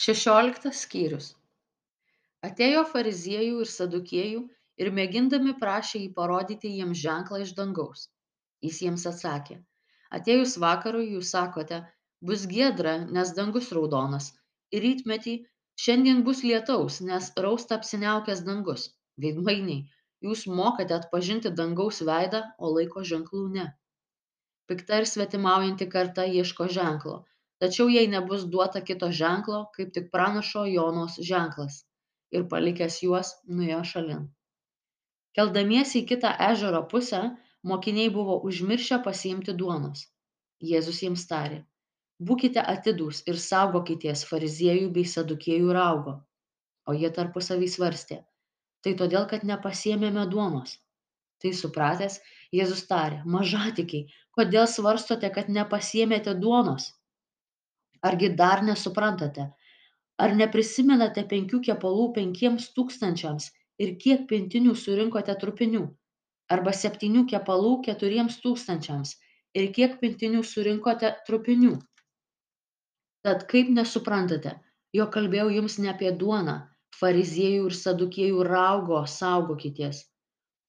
šešioliktas 0.00 0.80
skyrius. 0.86 1.34
Atėjo 2.44 2.86
fariziejų 2.94 3.60
ir 3.64 3.70
sadukiejų 3.74 4.42
ir 4.82 4.90
mėgindami 4.98 5.54
prašė 5.60 6.02
jį 6.06 6.10
parodyti 6.18 6.74
jiems 6.78 6.98
ženklą 7.04 7.44
iš 7.44 7.54
dangaus. 7.60 8.08
Jis 8.64 8.82
jiems 8.86 9.06
atsakė 9.10 9.62
atėjus 10.16 10.54
vakarui 10.64 11.06
jūs 11.14 11.32
sakote 11.34 11.80
bus 12.28 12.46
giedra 12.52 12.94
nes 13.16 13.32
dangus 13.38 13.70
raudonas 13.76 14.30
ir 14.76 14.84
rytmetį 14.86 15.34
šiandien 15.84 16.22
bus 16.28 16.42
lietaus 16.48 17.00
nes 17.08 17.30
rausta 17.46 17.78
apsiniaukęs 17.80 18.44
dangus. 18.48 18.84
Veidmainiai 19.22 19.82
jūs 20.26 20.44
mokate 20.60 20.94
atpažinti 20.96 21.52
dangaus 21.60 22.00
veidą 22.08 22.42
o 22.58 22.70
laiko 22.76 23.04
ženklų 23.10 23.44
ne. 23.56 23.66
Pikta 24.70 25.02
ir 25.02 25.08
svetimaujanti 25.10 25.90
karta 25.96 26.24
ieško 26.38 26.68
ženklo 26.78 27.16
tačiau 27.62 27.88
jai 27.92 28.06
nebus 28.14 28.46
duota 28.54 28.82
kito 28.88 29.10
ženklo 29.20 29.60
kaip 29.76 29.92
tik 29.96 30.10
pranašo 30.14 30.64
jonos 30.70 31.18
ženklas 31.30 31.82
ir 32.36 32.48
palikęs 32.54 32.98
juos 33.06 33.30
nuėjo 33.58 33.82
šalin. 33.92 34.24
Keldamiesi 35.38 36.00
į 36.02 36.08
kitą 36.10 36.34
ežero 36.48 36.82
pusę 36.90 37.22
mokiniai 37.70 38.10
buvo 38.18 38.40
užmiršę 38.50 39.00
pasiimti 39.06 39.54
duonos. 39.62 40.04
Jėzus 40.72 41.00
jiems 41.04 41.24
tarė 41.30 41.62
būkite 42.28 42.62
atidūs 42.74 43.24
ir 43.30 43.40
saugokitės 43.46 44.22
fariziejų 44.28 44.92
bei 44.98 45.08
sadukiejų 45.14 45.74
raugo. 45.78 46.20
O 46.86 46.94
jie 46.94 47.10
tarpusavy 47.16 47.68
svarstė 47.72 48.22
tai 48.84 48.92
todėl 49.00 49.24
kad 49.30 49.46
nepasiėmėme 49.48 50.26
duonos. 50.32 50.76
Tai 51.40 51.52
supratęs 51.60 52.18
jėzus 52.56 52.84
tarė 52.90 53.22
mažatikiai 53.36 54.04
kodėl 54.36 54.68
svarstote 54.70 55.30
kad 55.36 55.48
nepasiėmėte 55.56 56.34
duonos 56.44 56.90
argi 58.10 58.30
dar 58.40 58.62
nesuprantate? 58.68 59.46
Ar 60.24 60.34
neprisimenate 60.38 61.24
penkių 61.32 61.60
kepalų 61.68 62.06
penkiems 62.18 62.70
tūkstančiams? 62.76 63.50
Ir 63.82 63.94
kiek 64.04 64.26
pintinių 64.30 64.74
surinkote 64.78 65.34
trupinių? 65.42 65.82
Arba 66.56 66.74
septynių 66.80 67.24
kepalų 67.32 67.72
keturiems 67.88 68.38
tūkstančiams? 68.44 69.16
Ir 69.58 69.70
kiek 69.74 69.98
pintinių 70.02 70.42
surinkote 70.46 71.10
trupinių? 71.26 71.74
Tad 73.26 73.46
kaip 73.50 73.70
nesuprantate? 73.74 74.58
Jog 74.94 75.10
kalbėjau 75.16 75.48
jums 75.58 75.78
ne 75.82 75.90
apie 75.94 76.12
duoną. 76.24 76.58
Fariziejų 77.00 77.70
ir 77.70 77.78
sadukiejų 77.78 78.44
raugo 78.46 79.00
saugokitės. 79.10 80.04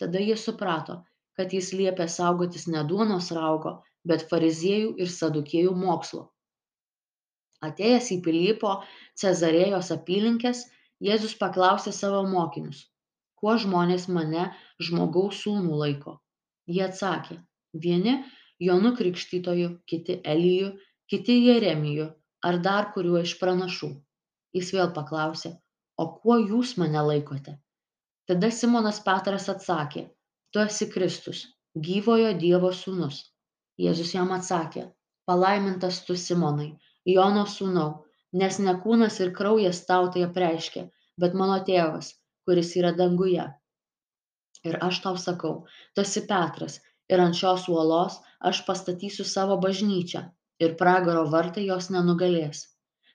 Tada 0.00 0.22
jie 0.24 0.38
suprato 0.40 1.02
kad 1.36 1.52
jis 1.52 1.72
liepia 1.72 2.06
saugotis 2.08 2.66
ne 2.66 2.82
duonos 2.90 3.30
raugo 3.34 3.74
bet 4.08 4.26
fariziejų 4.30 4.94
ir 5.02 5.10
sadukiejų 5.10 5.74
mokslo 5.84 6.22
atėjęs 7.68 8.10
į 8.16 8.18
pilypo 8.26 8.78
cezarėjos 9.20 9.92
apylinkes 9.96 10.64
jėzus 11.08 11.36
paklausė 11.40 11.92
savo 11.92 12.24
mokinius 12.30 12.84
kuo 13.44 13.58
žmonės 13.60 14.06
mane 14.16 14.44
žmogaus 14.86 15.42
sūnų 15.44 15.78
laiko? 15.80 16.14
Jie 16.74 16.84
atsakė 16.86 17.34
vieni 17.86 18.14
jonu 18.66 18.94
krikštytoju 18.96 19.74
kiti 19.90 20.16
eliju 20.34 20.70
kiti 21.12 21.36
jeremiju 21.44 22.06
ar 22.48 22.60
dar 22.66 22.88
kuriuo 22.94 23.20
iš 23.26 23.34
pranašų. 23.42 23.90
Jis 24.56 24.72
vėl 24.76 24.94
paklausė 24.96 25.52
o 26.00 26.06
kuo 26.22 26.38
jūs 26.40 26.72
mane 26.80 27.02
laikote? 27.10 27.58
Tada 28.28 28.50
simonas 28.60 29.02
petras 29.04 29.50
atsakė 29.52 30.06
tu 30.54 30.62
esi 30.64 30.88
kristus 30.94 31.44
gyvojo 31.88 32.32
dievo 32.40 32.72
sūnus. 32.72 33.20
Jėzus 33.84 34.14
jam 34.16 34.32
atsakė 34.38 34.86
palaimintas 35.28 36.00
tu 36.08 36.16
simonai 36.24 36.70
jono 37.12 37.44
sūnau 37.54 37.90
nes 38.42 38.58
ne 38.66 38.74
kūnas 38.84 39.20
ir 39.24 39.32
kraujas 39.38 39.84
tau 39.88 40.08
tai 40.14 40.24
apreiškė 40.26 40.84
bet 41.24 41.36
mano 41.40 41.58
tėvas 41.68 42.10
kuris 42.48 42.72
yra 42.80 42.92
danguje. 43.00 43.44
Ir 44.68 44.78
aš 44.88 45.00
tau 45.04 45.16
sakau 45.20 45.54
tu 45.94 46.04
esi 46.04 46.24
petras 46.30 46.80
ir 47.12 47.22
ant 47.24 47.36
šios 47.40 47.68
uolos 47.72 48.20
aš 48.50 48.62
pastatysiu 48.68 49.26
savo 49.28 49.58
bažnyčią 49.66 50.24
ir 50.64 50.76
pragaro 50.80 51.26
vartai 51.34 51.66
jos 51.68 51.90
nenugalės. 51.94 52.64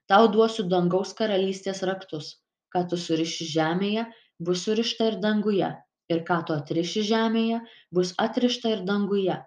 Tau 0.10 0.30
duosiu 0.34 0.66
dangaus 0.70 1.14
karalystės 1.18 1.84
raktus 1.90 2.32
ką 2.74 2.86
tu 2.90 2.98
suriši 3.04 3.48
žemėje 3.54 4.06
bus 4.48 4.66
surišta 4.68 5.12
ir 5.12 5.20
danguje 5.26 5.70
ir 6.14 6.26
ką 6.30 6.40
tu 6.48 6.56
atriši 6.56 7.06
žemėje 7.12 7.62
bus 7.98 8.14
atrišta 8.26 8.76
ir 8.76 8.84
danguje 8.90 9.38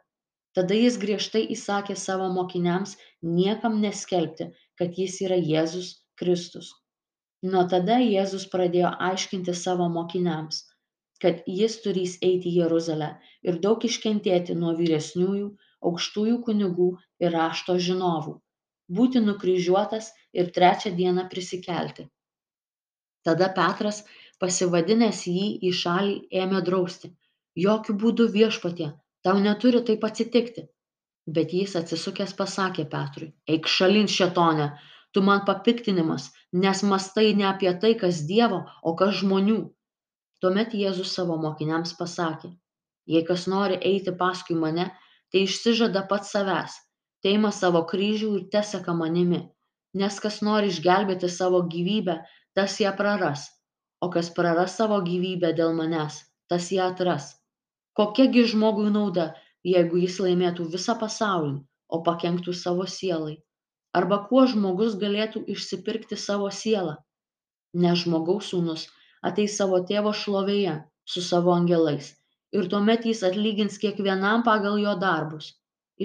tada 0.58 0.78
jis 0.78 0.98
griežtai 1.04 1.42
įsakė 1.56 1.96
savo 2.04 2.28
mokiniams 2.36 2.96
niekam 3.38 3.80
neskelbti 3.84 4.50
kad 4.80 4.98
jis 4.98 5.20
yra 5.26 5.38
jėzus 5.52 5.90
kristus. 6.20 6.72
Nuo 7.52 7.64
tada 7.74 7.98
jėzus 8.02 8.46
pradėjo 8.52 8.92
aiškinti 9.10 9.54
savo 9.64 9.88
mokiniams 9.96 10.62
kad 11.22 11.42
jis 11.46 11.76
turįs 11.84 12.16
eiti 12.28 12.50
į 12.50 12.62
jeruzalę 12.62 13.08
ir 13.48 13.58
daug 13.66 13.84
iškentėti 13.88 14.56
nuo 14.62 14.72
vyresniųjų 14.78 15.50
aukštųjų 15.90 16.38
kunigų 16.48 16.88
ir 17.22 17.36
rašto 17.36 17.76
žinovų 17.88 18.34
būti 18.98 19.22
nukryžiuotas 19.26 20.10
ir 20.40 20.50
trečią 20.56 20.92
dieną 20.98 21.28
prisikelti. 21.34 22.08
Tada 23.26 23.48
petras 23.58 24.02
pasivadinęs 24.42 25.22
jį 25.30 25.46
į 25.68 25.70
šalį 25.82 26.16
ėmė 26.42 26.62
drausti. 26.68 27.12
Jokiu 27.66 27.94
būdu 28.02 28.26
viešpatie 28.34 28.90
tau 29.26 29.42
neturi 29.46 29.82
taip 29.90 30.06
atsitikti. 30.08 30.66
Bet 31.26 31.52
jis 31.54 31.76
atsisukęs 31.80 32.32
pasakė 32.38 32.88
petrui 32.94 33.30
eik 33.56 33.68
šalin 33.74 34.10
šėtone. 34.16 34.72
Tu 35.12 35.22
man 35.22 35.44
papiktinimas 35.48 36.30
nes 36.64 36.82
mąstai 36.88 37.34
ne 37.36 37.46
apie 37.50 37.72
tai 37.84 37.92
kas 38.02 38.24
dievo 38.32 38.64
o 38.82 38.96
kas 38.96 39.20
žmonių. 39.20 39.60
Tuomet 40.40 40.74
jėzus 40.74 41.14
savo 41.14 41.36
mokiniams 41.46 41.94
pasakė 42.00 42.50
jei 43.06 43.24
kas 43.28 43.46
nori 43.52 43.78
eiti 43.90 44.14
paskui 44.22 44.56
mane 44.64 44.86
tai 45.32 45.44
išsižada 45.46 46.04
pats 46.10 46.34
savęs 46.34 46.76
teima 47.26 47.50
savo 47.54 47.82
kryžių 47.90 48.30
ir 48.38 48.44
teseka 48.54 48.94
manimi. 48.98 49.42
Nes 50.00 50.18
kas 50.24 50.40
nori 50.46 50.70
išgelbėti 50.72 51.28
savo 51.30 51.62
gyvybę 51.74 52.16
tas 52.56 52.78
ją 52.80 52.92
praras. 52.96 53.46
O 54.02 54.08
kas 54.10 54.30
praras 54.36 54.76
savo 54.78 54.98
gyvybę 55.08 55.52
dėl 55.58 55.74
manęs 55.78 56.22
tas 56.50 56.70
ją 56.74 56.88
atras 56.92 57.32
kokia 57.98 58.26
gi 58.34 58.44
žmogui 58.52 58.92
nauda 58.96 59.26
jeigu 59.72 60.00
jis 60.04 60.18
laimėtų 60.24 60.68
visą 60.74 60.96
pasaulį 61.02 61.54
o 61.96 62.00
pakenktų 62.08 62.54
savo 62.60 62.86
sielai? 62.96 63.36
Arba 64.00 64.18
kuo 64.28 64.46
žmogus 64.52 64.96
galėtų 65.02 65.44
išsipirkti 65.56 66.18
savo 66.26 66.48
sielą? 66.62 66.96
Nes 67.84 68.04
žmogaus 68.04 68.52
sūnus 68.52 68.88
ateis 69.30 69.58
savo 69.60 69.82
tėvo 69.90 70.14
šlovėje 70.22 70.78
su 71.14 71.24
savo 71.28 71.52
angelais. 71.56 72.14
Ir 72.52 72.72
tuomet 72.72 73.06
jis 73.08 73.22
atlygins 73.28 73.78
kiekvienam 73.84 74.42
pagal 74.48 74.80
jo 74.80 74.96
darbus. 75.06 75.52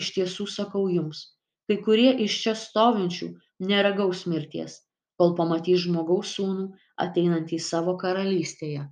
Iš 0.02 0.14
tiesų 0.20 0.48
sakau 0.58 0.86
jums 0.92 1.26
kai 1.68 1.78
kurie 1.86 2.12
iš 2.24 2.36
čia 2.44 2.54
stovinčių 2.56 3.28
neragaus 3.70 4.24
mirties 4.32 4.76
kol 5.20 5.34
pamatys 5.40 5.82
žmogaus 5.86 6.30
sūnų 6.38 6.68
ateinantį 7.06 7.60
savo 7.64 7.96
karalystėje 8.04 8.86